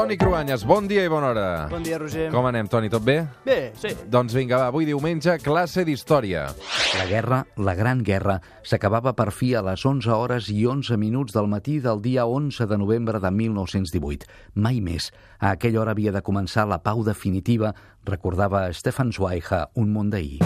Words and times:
Toni 0.00 0.16
Cruanyes, 0.16 0.62
bon 0.64 0.86
dia 0.88 1.02
i 1.04 1.10
bona 1.12 1.26
hora. 1.28 1.46
Bon 1.68 1.82
dia, 1.84 1.98
Roger. 2.00 2.30
Com 2.32 2.46
anem, 2.48 2.70
Toni, 2.72 2.88
tot 2.88 3.02
bé? 3.04 3.18
Bé, 3.44 3.58
sí. 3.76 3.90
Doncs 4.08 4.32
vinga, 4.32 4.56
va, 4.56 4.70
avui 4.72 4.86
diumenge, 4.88 5.34
classe 5.44 5.84
d'història. 5.84 6.46
La 6.96 7.04
guerra, 7.04 7.42
la 7.60 7.74
Gran 7.76 8.00
Guerra, 8.00 8.38
s'acabava 8.64 9.12
per 9.12 9.28
fi 9.28 9.50
a 9.52 9.60
les 9.66 9.84
11 9.84 10.08
hores 10.16 10.48
i 10.48 10.64
11 10.64 10.96
minuts 10.96 11.36
del 11.36 11.52
matí 11.52 11.76
del 11.84 12.00
dia 12.00 12.24
11 12.24 12.64
de 12.70 12.80
novembre 12.80 13.20
de 13.20 13.28
1918. 13.42 14.24
Mai 14.56 14.80
més. 14.80 15.10
A 15.36 15.52
aquella 15.52 15.82
hora 15.84 15.92
havia 15.92 16.16
de 16.16 16.24
començar 16.24 16.64
la 16.64 16.80
pau 16.80 17.04
definitiva, 17.04 17.74
recordava 18.08 18.70
Stefan 18.72 19.12
Zweig 19.12 19.52
un 19.76 19.92
món 19.92 20.08
d'ahir. 20.08 20.40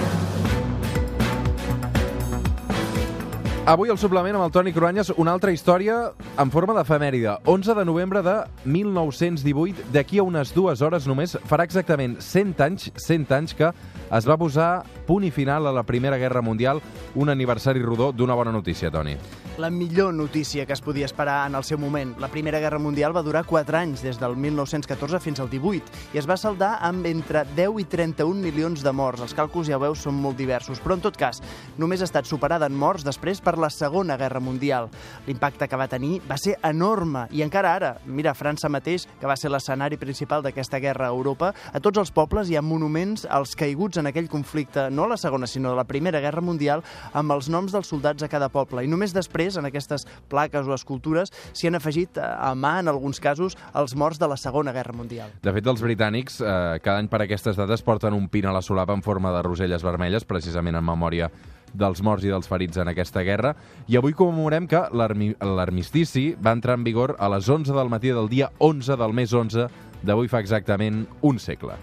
Avui 3.65 3.89
al 3.89 3.97
suplement 3.97 4.37
amb 4.37 4.45
el 4.45 4.51
Toni 4.53 4.75
Cruanyes, 4.77 5.09
una 5.17 5.33
altra 5.33 5.49
història 5.49 5.95
en 6.37 6.51
forma 6.53 6.75
d'efemèride. 6.77 7.39
11 7.49 7.73
de 7.79 7.85
novembre 7.89 8.21
de 8.21 8.35
1918, 8.69 9.87
d'aquí 9.95 10.21
a 10.21 10.27
unes 10.29 10.53
dues 10.53 10.83
hores 10.85 11.07
només, 11.09 11.33
farà 11.49 11.65
exactament 11.65 12.19
100 12.21 12.61
anys, 12.61 12.91
100 13.01 13.33
anys 13.33 13.57
que 13.57 13.71
es 14.05 14.29
va 14.29 14.37
posar 14.37 14.69
punt 15.09 15.25
i 15.25 15.33
final 15.33 15.65
a 15.65 15.73
la 15.73 15.87
Primera 15.89 16.21
Guerra 16.21 16.45
Mundial, 16.45 16.85
un 17.17 17.33
aniversari 17.33 17.81
rodó 17.81 18.13
d'una 18.13 18.37
bona 18.37 18.53
notícia, 18.53 18.93
Toni. 18.93 19.17
La 19.57 19.71
millor 19.71 20.13
notícia 20.13 20.67
que 20.67 20.73
es 20.73 20.81
podia 20.81 21.07
esperar 21.07 21.47
en 21.47 21.55
el 21.55 21.63
seu 21.63 21.79
moment. 21.79 22.17
La 22.19 22.27
Primera 22.27 22.59
Guerra 22.59 22.81
Mundial 22.83 23.13
va 23.15 23.23
durar 23.23 23.45
4 23.47 23.77
anys, 23.79 24.01
des 24.03 24.17
del 24.19 24.33
1914 24.35 25.21
fins 25.23 25.39
al 25.39 25.47
18, 25.47 25.93
i 26.11 26.19
es 26.19 26.27
va 26.27 26.35
saldar 26.35 26.73
amb 26.83 27.07
entre 27.07 27.45
10 27.55 27.79
i 27.79 27.85
31 27.87 28.43
milions 28.43 28.83
de 28.83 28.91
morts. 28.91 29.23
Els 29.23 29.35
càlculs, 29.39 29.71
ja 29.71 29.79
veus, 29.79 30.03
són 30.03 30.19
molt 30.19 30.35
diversos, 30.37 30.81
però 30.83 30.97
en 30.99 31.05
tot 31.05 31.15
cas, 31.15 31.39
només 31.79 32.03
ha 32.03 32.09
estat 32.09 32.27
superada 32.27 32.67
en 32.67 32.75
morts 32.75 33.07
després 33.07 33.39
per 33.39 33.55
la 33.55 33.71
Segona 33.71 34.17
Guerra 34.19 34.43
Mundial. 34.43 34.89
L'impacte 35.29 35.71
que 35.71 35.79
va 35.79 35.87
tenir 35.87 36.19
va 36.27 36.35
ser 36.35 36.57
enorme, 36.67 37.29
i 37.31 37.47
encara 37.47 37.77
ara, 37.77 37.93
mira, 38.07 38.35
França 38.35 38.67
mateix, 38.69 39.07
que 39.21 39.31
va 39.31 39.39
ser 39.39 39.55
l'escenari 39.55 40.01
principal 40.03 40.43
d'aquesta 40.43 40.83
guerra 40.83 41.07
a 41.07 41.15
Europa, 41.15 41.53
a 41.71 41.79
tots 41.79 42.03
els 42.03 42.11
pobles 42.11 42.51
hi 42.51 42.59
ha 42.59 42.65
monuments 42.75 43.23
als 43.31 43.55
caiguts 43.55 44.03
en 44.03 44.11
aquell 44.11 44.27
conflicte, 44.27 44.91
no 44.91 45.07
a 45.07 45.15
la 45.15 45.21
Segona, 45.21 45.47
sinó 45.47 45.77
a 45.77 45.79
la 45.79 45.87
Primera 45.87 46.19
Guerra 46.19 46.43
Mundial, 46.43 46.83
amb 47.13 47.39
els 47.39 47.47
noms 47.47 47.71
dels 47.71 47.95
soldats 47.95 48.27
a 48.27 48.33
cada 48.35 48.51
poble. 48.51 48.83
I 48.83 48.91
només 48.91 49.15
després, 49.15 49.44
en 49.61 49.69
aquestes 49.69 50.07
plaques 50.29 50.67
o 50.67 50.75
escultures, 50.75 51.33
s'hi 51.53 51.69
han 51.69 51.77
afegit 51.79 52.17
eh, 52.19 52.25
a 52.25 52.55
mà, 52.57 52.79
en 52.81 52.89
alguns 52.89 53.21
casos, 53.21 53.57
els 53.77 53.95
morts 53.95 54.19
de 54.19 54.29
la 54.29 54.37
Segona 54.41 54.73
Guerra 54.73 54.93
Mundial. 54.97 55.31
De 55.45 55.53
fet, 55.53 55.67
els 55.71 55.83
britànics 55.85 56.41
eh, 56.41 56.79
cada 56.83 56.99
any 57.03 57.09
per 57.13 57.21
aquestes 57.25 57.57
dates 57.61 57.83
porten 57.85 58.15
un 58.17 58.29
pin 58.33 58.47
a 58.49 58.53
la 58.57 58.63
solapa 58.63 58.97
en 58.97 59.03
forma 59.05 59.33
de 59.37 59.43
roselles 59.45 59.85
vermelles, 59.85 60.25
precisament 60.25 60.77
en 60.81 60.85
memòria 60.85 61.31
dels 61.75 62.01
morts 62.07 62.23
i 62.23 62.31
dels 62.31 62.47
ferits 62.47 62.79
en 62.79 62.89
aquesta 62.93 63.25
guerra. 63.27 63.55
I 63.91 63.97
avui 63.99 64.15
commemorem 64.15 64.69
que 64.71 64.85
l'armi- 64.95 65.35
l'armistici 65.43 66.37
va 66.39 66.53
entrar 66.55 66.77
en 66.79 66.85
vigor 66.87 67.17
a 67.19 67.29
les 67.35 67.49
11 67.49 67.75
del 67.75 67.91
matí 67.91 68.15
del 68.15 68.29
dia 68.31 68.53
11 68.59 68.97
del 68.97 69.13
mes 69.13 69.33
11 69.35 69.67
d'avui 70.05 70.29
fa 70.29 70.39
exactament 70.39 71.07
un 71.23 71.39
segle. 71.43 71.75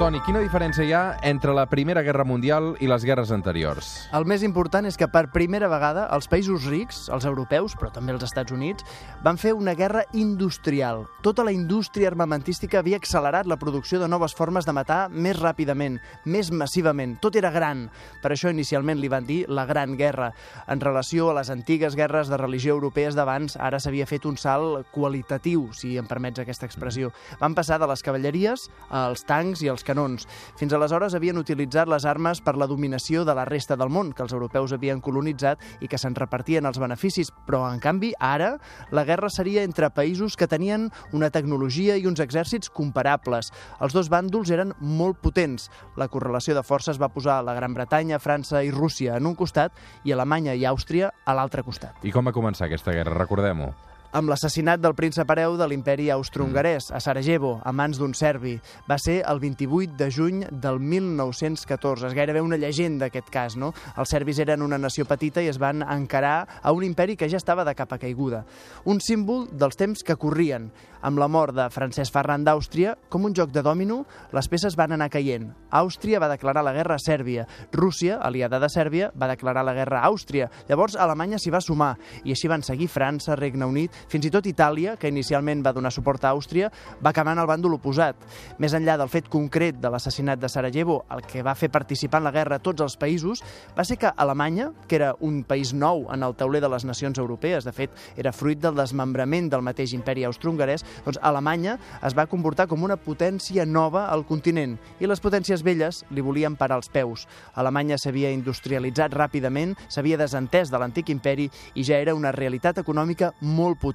Toni, 0.00 0.16
quina 0.24 0.40
diferència 0.40 0.80
hi 0.88 0.94
ha 0.96 1.00
entre 1.28 1.52
la 1.52 1.66
Primera 1.68 2.00
Guerra 2.00 2.24
Mundial 2.24 2.70
i 2.80 2.86
les 2.88 3.02
guerres 3.04 3.28
anteriors? 3.36 3.90
El 4.16 4.24
més 4.24 4.40
important 4.46 4.86
és 4.88 4.96
que 4.96 5.10
per 5.12 5.26
primera 5.28 5.68
vegada 5.68 6.06
els 6.16 6.24
països 6.32 6.64
rics, 6.72 7.02
els 7.12 7.26
europeus, 7.28 7.74
però 7.76 7.90
també 7.92 8.14
els 8.14 8.24
Estats 8.24 8.54
Units, 8.56 8.86
van 9.20 9.36
fer 9.36 9.52
una 9.52 9.74
guerra 9.76 10.06
industrial. 10.16 11.02
Tota 11.20 11.44
la 11.44 11.52
indústria 11.52 12.08
armamentística 12.08 12.78
havia 12.80 12.96
accelerat 12.96 13.44
la 13.44 13.58
producció 13.60 14.00
de 14.00 14.08
noves 14.08 14.32
formes 14.38 14.64
de 14.64 14.72
matar 14.72 15.02
més 15.12 15.36
ràpidament, 15.36 16.00
més 16.24 16.48
massivament. 16.48 17.18
Tot 17.20 17.36
era 17.36 17.52
gran. 17.52 17.90
Per 18.24 18.32
això 18.32 18.48
inicialment 18.48 19.02
li 19.02 19.12
van 19.12 19.28
dir 19.28 19.42
la 19.52 19.66
Gran 19.68 19.98
Guerra. 20.00 20.30
En 20.64 20.80
relació 20.80 21.28
a 21.28 21.36
les 21.42 21.52
antigues 21.52 21.92
guerres 21.92 22.32
de 22.32 22.40
religió 22.40 22.78
europees 22.78 23.20
d'abans, 23.20 23.58
ara 23.60 23.76
s'havia 23.76 24.08
fet 24.08 24.24
un 24.24 24.40
salt 24.40 24.88
qualitatiu, 24.96 25.68
si 25.76 25.98
em 26.00 26.08
permets 26.08 26.40
aquesta 26.40 26.64
expressió. 26.64 27.12
Van 27.36 27.52
passar 27.52 27.76
de 27.76 27.92
les 27.92 28.00
cavalleries 28.00 28.70
als 28.88 29.28
tancs 29.28 29.60
i 29.60 29.68
als 29.68 29.84
canons. 29.90 30.26
Fins 30.60 30.74
aleshores 30.76 31.16
havien 31.18 31.38
utilitzat 31.40 31.90
les 31.90 32.06
armes 32.08 32.40
per 32.44 32.56
la 32.56 32.68
dominació 32.70 33.26
de 33.26 33.34
la 33.36 33.44
resta 33.48 33.76
del 33.76 33.90
món, 33.92 34.14
que 34.14 34.24
els 34.24 34.34
europeus 34.36 34.74
havien 34.76 35.02
colonitzat 35.02 35.60
i 35.82 35.90
que 35.90 35.98
se'n 35.98 36.16
repartien 36.16 36.66
els 36.70 36.78
beneficis, 36.80 37.32
però 37.46 37.64
en 37.68 37.82
canvi 37.82 38.12
ara 38.18 38.54
la 38.94 39.04
guerra 39.08 39.30
seria 39.32 39.64
entre 39.66 39.90
països 39.90 40.36
que 40.38 40.48
tenien 40.50 40.88
una 41.16 41.30
tecnologia 41.34 41.98
i 41.98 42.06
uns 42.06 42.22
exèrcits 42.22 42.70
comparables. 42.70 43.50
Els 43.80 43.96
dos 43.96 44.10
bàndols 44.12 44.52
eren 44.54 44.74
molt 44.80 45.20
potents. 45.24 45.68
La 46.00 46.08
correlació 46.08 46.54
de 46.56 46.64
forces 46.66 47.00
va 47.00 47.10
posar 47.12 47.40
la 47.44 47.56
Gran 47.58 47.74
Bretanya, 47.74 48.20
França 48.22 48.64
i 48.64 48.72
Rússia 48.74 49.18
en 49.18 49.26
un 49.26 49.36
costat 49.38 49.74
i 50.04 50.14
Alemanya 50.14 50.54
i 50.54 50.66
Àustria 50.68 51.12
a 51.24 51.36
l'altre 51.36 51.64
costat. 51.66 52.04
I 52.06 52.14
com 52.14 52.26
va 52.26 52.36
començar 52.36 52.68
aquesta 52.68 52.94
guerra? 52.94 53.16
Recordem-ho. 53.18 53.72
Amb 54.12 54.30
l'assassinat 54.30 54.80
del 54.82 54.96
príncep 54.98 55.28
hereu 55.30 55.54
de 55.58 55.66
l'imperi 55.70 56.08
austro-hongarès 56.10 56.88
a 56.90 56.98
Sarajevo, 57.02 57.60
a 57.62 57.70
mans 57.72 57.98
d'un 58.00 58.14
serbi. 58.14 58.56
Va 58.90 58.98
ser 58.98 59.20
el 59.22 59.38
28 59.38 59.94
de 59.98 60.08
juny 60.10 60.40
del 60.50 60.80
1914. 60.82 62.08
És 62.08 62.16
gairebé 62.18 62.42
una 62.42 62.58
llegenda, 62.58 63.06
aquest 63.06 63.30
cas, 63.30 63.56
no? 63.56 63.72
Els 63.96 64.10
serbis 64.10 64.40
eren 64.42 64.64
una 64.66 64.80
nació 64.82 65.06
petita 65.06 65.42
i 65.42 65.50
es 65.50 65.60
van 65.62 65.84
encarar 65.86 66.60
a 66.62 66.72
un 66.74 66.82
imperi 66.84 67.16
que 67.16 67.28
ja 67.30 67.38
estava 67.38 67.64
de 67.64 67.74
capa 67.78 68.00
caiguda. 68.02 68.44
Un 68.84 68.98
símbol 69.00 69.46
dels 69.52 69.78
temps 69.78 70.02
que 70.02 70.18
corrien. 70.18 70.70
Amb 71.00 71.16
la 71.16 71.30
mort 71.32 71.54
de 71.56 71.64
Francesc 71.72 72.12
Ferran 72.12 72.42
d'Àustria, 72.44 72.96
com 73.08 73.24
un 73.24 73.34
joc 73.36 73.54
de 73.54 73.62
dòmino, 73.64 74.02
les 74.36 74.50
peces 74.52 74.76
van 74.76 74.92
anar 74.92 75.08
caient. 75.08 75.46
Àustria 75.70 76.18
va 76.20 76.28
declarar 76.28 76.64
la 76.66 76.74
guerra 76.76 76.98
a 76.98 77.00
Sèrbia. 77.00 77.46
Rússia, 77.72 78.18
aliada 78.20 78.60
de 78.60 78.68
Sèrbia, 78.68 79.12
va 79.16 79.30
declarar 79.30 79.64
la 79.64 79.72
guerra 79.78 80.02
a 80.02 80.10
Àustria. 80.10 80.50
Llavors, 80.68 80.98
Alemanya 81.00 81.38
s'hi 81.40 81.54
va 81.54 81.62
sumar, 81.64 81.94
i 82.24 82.34
així 82.34 82.50
van 82.50 82.66
seguir 82.66 82.90
França, 82.92 83.38
Regne 83.38 83.64
Unit, 83.64 83.96
fins 84.08 84.26
i 84.26 84.30
tot 84.32 84.46
Itàlia, 84.46 84.96
que 84.96 85.10
inicialment 85.10 85.64
va 85.64 85.74
donar 85.76 85.92
suport 85.92 86.24
a 86.24 86.32
Àustria, 86.32 86.70
va 87.02 87.10
acabar 87.10 87.34
en 87.36 87.42
el 87.42 87.48
bàndol 87.50 87.76
oposat. 87.76 88.16
Més 88.58 88.74
enllà 88.76 88.96
del 89.00 89.10
fet 89.12 89.28
concret 89.28 89.80
de 89.80 89.90
l'assassinat 89.90 90.40
de 90.40 90.48
Sarajevo, 90.48 91.04
el 91.10 91.22
que 91.26 91.42
va 91.42 91.54
fer 91.54 91.70
participar 91.70 92.20
en 92.20 92.28
la 92.28 92.34
guerra 92.34 92.56
a 92.60 92.64
tots 92.64 92.82
els 92.84 92.96
països, 93.00 93.42
va 93.76 93.84
ser 93.84 93.98
que 94.00 94.12
Alemanya, 94.16 94.70
que 94.88 94.96
era 94.96 95.14
un 95.20 95.42
país 95.44 95.74
nou 95.74 96.06
en 96.12 96.22
el 96.22 96.36
tauler 96.36 96.60
de 96.62 96.70
les 96.72 96.84
nacions 96.84 97.18
europees, 97.18 97.64
de 97.64 97.72
fet, 97.72 97.90
era 98.16 98.32
fruit 98.32 98.60
del 98.60 98.76
desmembrament 98.78 99.50
del 99.50 99.64
mateix 99.66 99.94
imperi 99.96 100.24
austro-hongarès, 100.28 100.84
doncs 101.04 101.20
Alemanya 101.22 101.76
es 102.06 102.16
va 102.16 102.28
comportar 102.30 102.68
com 102.70 102.84
una 102.86 102.98
potència 103.00 103.66
nova 103.66 104.06
al 104.10 104.24
continent 104.28 104.76
i 105.00 105.08
les 105.08 105.20
potències 105.20 105.64
velles 105.66 106.04
li 106.10 106.24
volien 106.24 106.56
parar 106.56 106.80
els 106.80 106.90
peus. 106.92 107.26
Alemanya 107.54 107.98
s'havia 107.98 108.32
industrialitzat 108.34 109.14
ràpidament, 109.16 109.76
s'havia 109.88 110.18
desentès 110.20 110.70
de 110.70 110.78
l'antic 110.80 111.10
imperi 111.12 111.48
i 111.74 111.84
ja 111.86 111.98
era 112.00 112.14
una 112.14 112.32
realitat 112.32 112.80
econòmica 112.82 113.32
molt 113.40 113.80
potent 113.80 113.89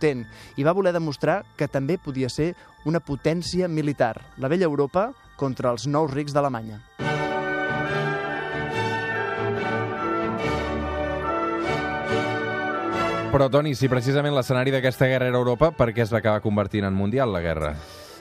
i 0.57 0.63
va 0.63 0.73
voler 0.75 0.93
demostrar 0.93 1.43
que 1.57 1.67
també 1.67 1.97
podia 1.97 2.29
ser 2.29 2.53
una 2.85 2.99
potència 2.99 3.67
militar, 3.67 4.21
la 4.37 4.47
vella 4.47 4.65
Europa 4.65 5.11
contra 5.35 5.71
els 5.71 5.87
nous 5.87 6.11
rics 6.11 6.33
d'Alemanya. 6.33 6.81
Però, 13.35 13.49
Toni, 13.51 13.73
si 13.75 13.89
precisament 13.91 14.31
l'escenari 14.31 14.71
d'aquesta 14.71 15.09
guerra 15.11 15.27
era 15.27 15.41
Europa, 15.41 15.73
per 15.75 15.89
què 15.91 16.05
es 16.05 16.13
va 16.13 16.21
acabar 16.21 16.39
convertint 16.39 16.87
en 16.87 16.95
mundial, 16.95 17.33
la 17.35 17.41
guerra? 17.43 17.73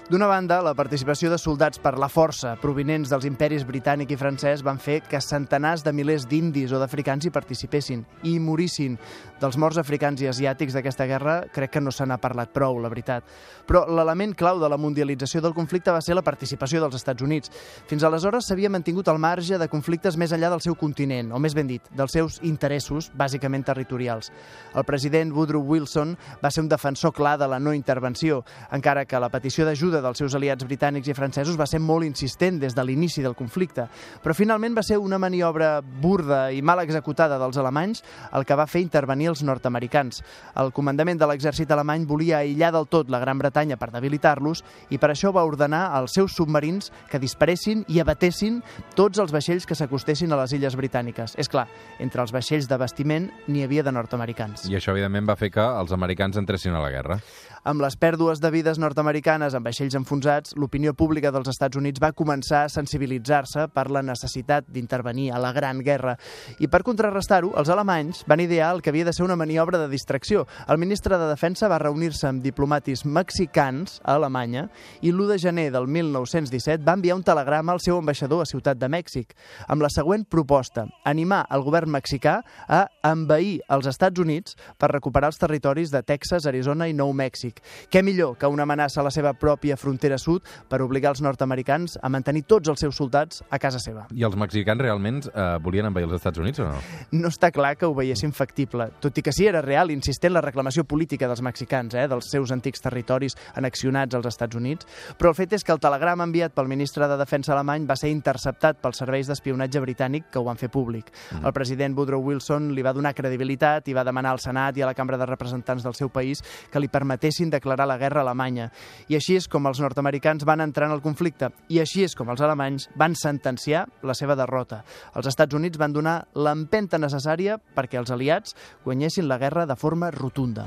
D'una 0.05 0.27
banda, 0.29 0.59
la 0.61 0.75
participació 0.77 1.31
de 1.33 1.39
soldats 1.41 1.81
per 1.81 1.95
la 1.97 2.11
força 2.13 2.51
provinents 2.61 3.09
dels 3.09 3.25
imperis 3.25 3.63
britànic 3.65 4.11
i 4.13 4.19
francès 4.21 4.61
van 4.61 4.77
fer 4.77 4.99
que 5.01 5.17
centenars 5.25 5.81
de 5.81 5.95
milers 5.97 6.27
d'indis 6.29 6.75
o 6.77 6.81
d'africans 6.83 7.25
hi 7.25 7.31
participessin 7.33 8.03
i 8.21 8.35
hi 8.35 8.41
morissin. 8.43 8.99
Dels 9.41 9.57
morts 9.57 9.81
africans 9.81 10.21
i 10.21 10.29
asiàtics 10.29 10.77
d'aquesta 10.77 11.07
guerra 11.09 11.39
crec 11.55 11.73
que 11.73 11.81
no 11.81 11.89
se 11.89 12.05
n'ha 12.05 12.19
parlat 12.21 12.53
prou, 12.53 12.77
la 12.85 12.91
veritat. 12.93 13.25
Però 13.65 13.87
l'element 13.89 14.35
clau 14.37 14.61
de 14.61 14.69
la 14.69 14.77
mundialització 14.77 15.41
del 15.41 15.57
conflicte 15.57 15.95
va 15.97 16.05
ser 16.05 16.19
la 16.19 16.25
participació 16.27 16.85
dels 16.85 17.01
Estats 17.01 17.25
Units. 17.25 17.49
Fins 17.89 18.05
aleshores 18.05 18.45
s'havia 18.45 18.69
mantingut 18.69 19.09
al 19.09 19.19
marge 19.19 19.57
de 19.57 19.71
conflictes 19.73 20.21
més 20.21 20.37
enllà 20.37 20.53
del 20.53 20.61
seu 20.61 20.77
continent, 20.77 21.33
o 21.33 21.41
més 21.41 21.57
ben 21.57 21.71
dit, 21.71 21.89
dels 21.97 22.12
seus 22.12 22.39
interessos, 22.45 23.09
bàsicament 23.17 23.65
territorials. 23.65 24.29
El 24.77 24.85
president 24.85 25.33
Woodrow 25.33 25.65
Wilson 25.65 26.12
va 26.45 26.53
ser 26.53 26.67
un 26.67 26.69
defensor 26.69 27.17
clar 27.17 27.39
de 27.41 27.49
la 27.49 27.59
no 27.59 27.73
intervenció, 27.73 28.45
encara 28.71 29.09
que 29.09 29.17
la 29.17 29.33
petició 29.33 29.65
d'ajuda 29.65 29.94
dels 30.02 30.19
seus 30.19 30.35
aliats 30.35 30.64
britànics 30.64 31.08
i 31.11 31.14
francesos 31.14 31.58
va 31.61 31.67
ser 31.67 31.81
molt 31.82 32.06
insistent 32.06 32.58
des 32.62 32.75
de 32.75 32.85
l'inici 32.85 33.23
del 33.23 33.37
conflicte, 33.38 33.87
però 34.23 34.35
finalment 34.35 34.75
va 34.76 34.82
ser 34.82 34.99
una 34.99 35.19
maniobra 35.19 35.81
burda 35.81 36.50
i 36.52 36.62
mal 36.62 36.81
executada 36.82 37.38
dels 37.38 37.58
alemanys 37.61 38.02
el 38.32 38.46
que 38.46 38.56
va 38.58 38.67
fer 38.67 38.82
intervenir 38.82 39.29
els 39.32 39.44
nord-americans. 39.46 40.23
El 40.56 40.73
comandament 40.73 41.20
de 41.20 41.29
l'exèrcit 41.29 41.70
alemany 41.70 42.06
volia 42.06 42.41
aïllar 42.43 42.73
del 42.75 42.88
tot 42.91 43.11
la 43.11 43.20
Gran 43.23 43.38
Bretanya 43.38 43.79
per 43.81 43.91
debilitar-los 43.94 44.64
i 44.91 44.99
per 44.99 45.12
això 45.12 45.32
va 45.35 45.44
ordenar 45.44 45.87
als 45.94 46.17
seus 46.17 46.35
submarins 46.35 46.90
que 47.11 47.20
disparessin 47.23 47.85
i 47.88 48.00
abatessin 48.00 48.62
tots 48.94 49.20
els 49.23 49.32
vaixells 49.35 49.67
que 49.67 49.76
s'acostessin 49.79 50.32
a 50.32 50.40
les 50.40 50.55
illes 50.56 50.76
britàniques. 50.79 51.37
És 51.38 51.50
clar, 51.50 51.67
entre 52.00 52.25
els 52.25 52.32
vaixells 52.32 52.69
de 52.70 52.79
bastiment 52.81 53.31
n'hi 53.47 53.64
havia 53.64 53.85
de 53.85 53.93
nord-americans. 53.93 54.69
I 54.70 54.79
això, 54.79 54.94
evidentment, 54.97 55.29
va 55.29 55.37
fer 55.37 55.50
que 55.55 55.64
els 55.64 55.93
americans 55.93 56.38
entressin 56.40 56.75
a 56.75 56.82
la 56.82 56.93
guerra. 56.94 57.19
Amb 57.64 57.81
les 57.81 57.94
pèrdues 57.97 58.40
de 58.44 58.50
vides 58.52 58.76
nord-americanes 58.81 59.55
en 59.56 59.64
vaixells 59.64 59.84
vaixells 59.85 59.99
enfonsats, 59.99 60.55
l'opinió 60.57 60.95
pública 60.97 61.31
dels 61.33 61.49
Estats 61.51 61.77
Units 61.77 62.01
va 62.01 62.13
començar 62.17 62.65
a 62.65 62.71
sensibilitzar-se 62.73 63.67
per 63.75 63.91
la 63.93 64.03
necessitat 64.03 64.65
d'intervenir 64.73 65.31
a 65.33 65.39
la 65.39 65.53
Gran 65.53 65.83
Guerra. 65.85 66.17
I 66.59 66.69
per 66.69 66.83
contrarrestar-ho, 66.83 67.53
els 67.59 67.69
alemanys 67.69 68.25
van 68.27 68.41
idear 68.41 68.73
el 68.75 68.81
que 68.81 68.91
havia 68.91 69.05
de 69.05 69.13
ser 69.13 69.25
una 69.25 69.37
maniobra 69.37 69.79
de 69.79 69.89
distracció. 69.89 70.47
El 70.69 70.79
ministre 70.79 71.19
de 71.19 71.29
Defensa 71.29 71.69
va 71.69 71.79
reunir-se 71.83 72.29
amb 72.29 72.43
diplomatis 72.43 73.05
mexicans 73.05 74.01
a 74.05 74.17
Alemanya 74.17 74.69
i 75.03 75.13
l'1 75.13 75.29
de 75.29 75.39
gener 75.39 75.67
del 75.75 75.87
1917 75.87 76.85
va 76.85 76.97
enviar 76.97 77.19
un 77.19 77.27
telegrama 77.27 77.73
al 77.73 77.83
seu 77.85 77.99
ambaixador 77.99 78.43
a 78.43 78.49
Ciutat 78.49 78.81
de 78.81 78.89
Mèxic 78.89 79.35
amb 79.69 79.85
la 79.85 79.93
següent 79.93 80.25
proposta, 80.25 80.87
animar 81.05 81.45
el 81.53 81.65
govern 81.67 81.93
mexicà 81.93 82.41
a 82.69 82.87
envair 83.05 83.61
els 83.69 83.91
Estats 83.91 84.21
Units 84.21 84.57
per 84.79 84.93
recuperar 84.95 85.33
els 85.33 85.41
territoris 85.41 85.93
de 85.93 86.03
Texas, 86.03 86.47
Arizona 86.47 86.89
i 86.89 86.97
Nou 86.97 87.13
Mèxic. 87.13 87.61
Què 87.91 88.03
millor 88.03 88.39
que 88.39 88.49
una 88.49 88.65
amenaça 88.65 89.03
a 89.03 89.05
la 89.05 89.13
seva 89.13 89.35
pròpia 89.35 89.74
frontera 89.81 90.19
sud 90.19 90.44
per 90.69 90.81
obligar 90.85 91.15
els 91.15 91.23
nord-americans 91.25 91.99
a 92.03 92.11
mantenir 92.12 92.44
tots 92.49 92.71
els 92.73 92.81
seus 92.81 92.97
soldats 92.97 93.43
a 93.50 93.59
casa 93.62 93.81
seva. 93.82 94.06
I 94.15 94.25
els 94.26 94.37
mexicans 94.38 94.81
realment 94.81 95.23
eh, 95.26 95.47
volien 95.65 95.88
envair 95.88 96.09
els 96.09 96.17
Estats 96.19 96.41
Units 96.43 96.62
o 96.62 96.69
no? 96.69 96.81
No 97.12 97.31
està 97.32 97.50
clar 97.55 97.75
que 97.79 97.87
ho 97.88 97.94
veiessin 97.97 98.35
factible, 98.37 98.88
tot 99.00 99.19
i 99.19 99.25
que 99.25 99.32
sí 99.35 99.49
era 99.50 99.62
real, 99.65 99.93
insistent 99.94 100.35
la 100.35 100.43
reclamació 100.44 100.85
política 100.88 101.29
dels 101.31 101.43
mexicans, 101.44 101.94
eh, 101.94 102.06
dels 102.11 102.31
seus 102.31 102.53
antics 102.55 102.82
territoris 102.85 103.37
anexionats 103.55 104.15
als 104.15 104.31
Estats 104.32 104.56
Units, 104.56 104.88
però 105.19 105.32
el 105.32 105.38
fet 105.38 105.55
és 105.59 105.65
que 105.65 105.73
el 105.75 105.82
telegrama 105.82 106.26
enviat 106.26 106.55
pel 106.55 106.71
ministre 106.71 107.09
de 107.09 107.19
Defensa 107.21 107.55
alemany 107.55 107.87
va 107.88 107.97
ser 107.99 108.12
interceptat 108.12 108.81
pels 108.82 109.00
serveis 109.03 109.31
d'espionatge 109.31 109.82
britànic 109.85 110.31
que 110.31 110.41
ho 110.41 110.47
van 110.47 110.61
fer 110.61 110.71
públic. 110.73 111.11
Mm. 111.32 111.47
El 111.47 111.56
president 111.56 111.97
Woodrow 111.99 112.23
Wilson 112.25 112.73
li 112.75 112.85
va 112.85 112.94
donar 112.97 113.15
credibilitat 113.15 113.88
i 113.88 113.97
va 113.97 114.05
demanar 114.06 114.35
al 114.35 114.43
Senat 114.43 114.76
i 114.79 114.85
a 114.85 114.91
la 114.91 114.94
Cambra 114.97 115.19
de 115.21 115.29
Representants 115.29 115.85
del 115.85 115.97
seu 115.99 116.11
país 116.12 116.43
que 116.71 116.82
li 116.82 116.91
permetessin 116.93 117.50
declarar 117.50 117.87
la 117.88 117.99
guerra 117.99 118.23
a 118.23 118.26
Alemanya. 118.29 118.71
I 119.09 119.19
així 119.19 119.38
és 119.38 119.49
com 119.50 119.63
els 119.66 119.81
nord-americans 119.81 120.44
van 120.44 120.61
entrar 120.64 120.88
en 120.88 120.94
el 120.96 121.02
conflicte 121.05 121.50
i 121.69 121.81
així 121.82 122.05
és 122.05 122.14
com 122.14 122.31
els 122.32 122.43
alemanys 122.44 122.88
van 123.00 123.16
sentenciar 123.19 123.84
la 124.02 124.14
seva 124.14 124.37
derrota. 124.38 124.82
Els 125.14 125.28
Estats 125.31 125.55
Units 125.55 125.81
van 125.81 125.93
donar 125.93 126.20
l'empenta 126.34 126.99
necessària 126.99 127.58
perquè 127.76 128.00
els 128.00 128.12
aliats 128.14 128.56
guanyessin 128.84 129.28
la 129.28 129.38
guerra 129.38 129.66
de 129.66 129.76
forma 129.76 130.11
rotunda. 130.14 130.66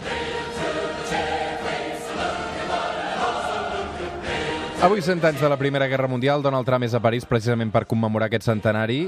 Avui, 4.77 5.01
100 5.01 5.25
anys 5.25 5.41
de 5.41 5.49
la 5.49 5.57
Primera 5.57 5.87
Guerra 5.89 6.07
Mundial, 6.07 6.43
Donald 6.45 6.67
Trump 6.67 6.85
és 6.85 6.93
a 6.93 7.01
París 7.01 7.25
precisament 7.25 7.71
per 7.73 7.87
commemorar 7.89 8.27
aquest 8.29 8.45
centenari. 8.45 9.07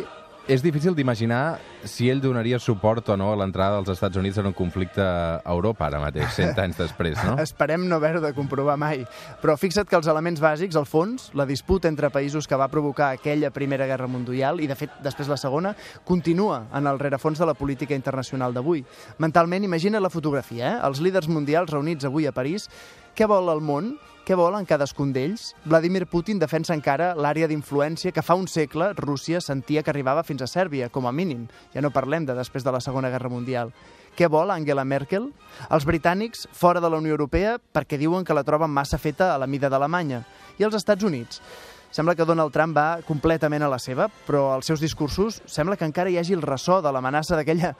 És 0.49 0.63
difícil 0.65 0.95
d'imaginar 0.97 1.59
si 1.85 2.07
ell 2.09 2.23
donaria 2.23 2.57
suport 2.57 3.11
o 3.13 3.15
no 3.21 3.27
a 3.29 3.35
l'entrada 3.37 3.75
dels 3.77 3.91
Estats 3.93 4.17
Units 4.17 4.39
en 4.41 4.47
un 4.49 4.55
conflicte 4.57 5.03
a 5.05 5.43
Europa 5.45 5.85
ara 5.85 5.99
mateix, 6.01 6.31
100 6.39 6.57
anys 6.63 6.79
després, 6.79 7.19
no? 7.21 7.35
Esperem 7.43 7.85
no 7.85 7.99
haver 7.99 8.15
de 8.23 8.31
comprovar 8.33 8.73
mai. 8.81 9.03
Però 9.43 9.53
fixa't 9.61 9.85
que 9.85 9.99
els 9.99 10.09
elements 10.09 10.41
bàsics, 10.41 10.73
al 10.73 10.89
fons, 10.89 11.29
la 11.37 11.45
disputa 11.45 11.85
entre 11.85 12.09
països 12.09 12.49
que 12.49 12.57
va 12.57 12.65
provocar 12.73 13.11
aquella 13.13 13.53
Primera 13.53 13.85
Guerra 13.85 14.09
Mundial 14.09 14.57
i, 14.57 14.65
de 14.65 14.79
fet, 14.79 14.97
després 15.05 15.29
la 15.29 15.37
Segona, 15.37 15.75
continua 16.01 16.63
en 16.73 16.89
el 16.89 16.97
rerefons 16.97 17.37
de 17.37 17.45
la 17.45 17.53
política 17.53 17.93
internacional 17.93 18.57
d'avui. 18.57 18.81
Mentalment, 19.21 19.69
imagina 19.69 20.01
la 20.01 20.09
fotografia, 20.09 20.73
eh? 20.73 20.77
Els 20.89 20.97
líders 21.05 21.29
mundials 21.29 21.69
reunits 21.77 22.09
avui 22.09 22.25
a 22.25 22.33
París. 22.33 22.71
Què 23.13 23.29
vol 23.29 23.53
el 23.53 23.61
món? 23.61 23.99
Què 24.29 24.35
volen 24.37 24.67
cadascun 24.69 25.09
d'ells? 25.09 25.55
Vladimir 25.65 26.03
Putin 26.05 26.37
defensa 26.37 26.75
encara 26.77 27.15
l'àrea 27.17 27.47
d'influència 27.49 28.11
que 28.13 28.21
fa 28.21 28.35
un 28.37 28.43
segle 28.45 28.91
Rússia 28.93 29.39
sentia 29.41 29.81
que 29.81 29.89
arribava 29.89 30.21
fins 30.21 30.43
a 30.45 30.47
Sèrbia, 30.51 30.91
com 30.93 31.07
a 31.09 31.11
mínim. 31.11 31.47
Ja 31.73 31.81
no 31.81 31.89
parlem 31.89 32.27
de 32.27 32.35
després 32.37 32.61
de 32.61 32.69
la 32.69 32.77
Segona 32.77 33.09
Guerra 33.09 33.31
Mundial. 33.33 33.73
Què 34.13 34.29
vol 34.29 34.53
Angela 34.53 34.85
Merkel? 34.85 35.31
Els 35.73 35.89
britànics 35.89 36.45
fora 36.53 36.77
de 36.77 36.93
la 36.93 37.01
Unió 37.01 37.17
Europea 37.17 37.55
perquè 37.73 37.97
diuen 37.97 38.21
que 38.21 38.37
la 38.37 38.45
troben 38.45 38.69
massa 38.69 39.01
feta 39.01 39.31
a 39.33 39.41
la 39.41 39.49
mida 39.49 39.65
d'Alemanya. 39.65 40.21
I 40.61 40.69
els 40.69 40.77
Estats 40.77 41.09
Units? 41.09 41.41
Sembla 41.91 42.13
que 42.15 42.25
Donald 42.25 42.53
Trump 42.53 42.75
va 42.77 42.99
completament 43.05 43.63
a 43.65 43.69
la 43.71 43.79
seva, 43.81 44.05
però 44.27 44.49
als 44.53 44.69
seus 44.69 44.81
discursos 44.83 45.41
sembla 45.49 45.77
que 45.77 45.87
encara 45.89 46.11
hi 46.11 46.19
hagi 46.21 46.35
el 46.37 46.45
ressò 46.45 46.79
de 46.85 46.91
l'amenaça 46.93 47.39
d'aquella 47.39 47.73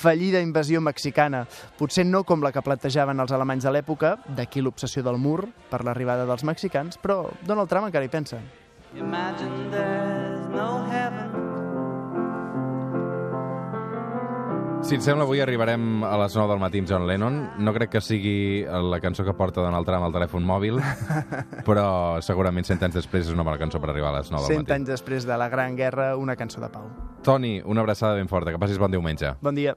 fallida 0.00 0.40
invasió 0.40 0.80
mexicana. 0.80 1.44
Potser 1.78 2.06
no 2.08 2.24
com 2.24 2.42
la 2.44 2.52
que 2.52 2.64
plantejaven 2.64 3.20
els 3.20 3.36
alemanys 3.36 3.68
de 3.68 3.74
l'època, 3.74 4.16
d'aquí 4.28 4.64
l'obsessió 4.64 5.04
del 5.04 5.20
mur 5.20 5.42
per 5.70 5.84
l'arribada 5.84 6.24
dels 6.24 6.44
mexicans, 6.44 6.96
però 6.96 7.24
Donald 7.44 7.68
Trump 7.68 7.90
encara 7.90 8.08
hi 8.08 8.12
pensa. 8.12 8.40
Imagine 8.94 9.70
there's 9.70 10.03
Si 14.84 14.98
et 14.98 15.00
sembla, 15.00 15.24
avui 15.24 15.40
arribarem 15.40 16.02
a 16.04 16.12
les 16.20 16.34
9 16.36 16.44
del 16.50 16.58
matí 16.60 16.82
amb 16.82 16.90
John 16.90 17.06
Lennon. 17.08 17.38
No 17.64 17.72
crec 17.72 17.94
que 17.94 18.02
sigui 18.04 18.66
la 18.68 18.98
cançó 19.00 19.24
que 19.24 19.32
porta 19.32 19.62
Donald 19.64 19.88
Trump 19.88 20.04
al 20.04 20.12
telèfon 20.12 20.44
mòbil, 20.44 20.76
però 21.68 22.20
segurament 22.20 22.68
100 22.68 22.84
anys 22.90 22.98
després 23.00 23.24
és 23.24 23.32
una 23.32 23.46
bona 23.48 23.56
cançó 23.56 23.80
per 23.80 23.88
arribar 23.94 24.10
a 24.12 24.18
les 24.18 24.28
9 24.28 24.44
del 24.44 24.60
matí. 24.60 24.68
100 24.68 24.76
anys 24.76 24.92
després 24.92 25.24
de 25.24 25.38
la 25.40 25.48
Gran 25.48 25.78
Guerra, 25.78 26.10
una 26.20 26.36
cançó 26.36 26.60
de 26.60 26.68
pau. 26.68 26.84
Toni, 27.24 27.54
una 27.64 27.80
abraçada 27.80 28.18
ben 28.20 28.28
forta. 28.28 28.52
Que 28.52 28.60
passis 28.60 28.76
bon 28.76 28.92
diumenge. 28.92 29.32
Bon 29.40 29.56
dia. 29.56 29.72